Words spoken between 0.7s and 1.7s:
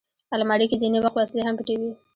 ځینې وخت وسلې هم